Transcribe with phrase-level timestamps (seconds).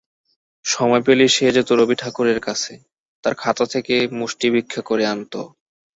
[0.65, 2.73] সময় পেলেই সে যেত রবি ঠাকুরের কাছে,
[3.23, 5.33] তাঁর খাতা থেকে মুষ্টিভিক্ষা করে আনত।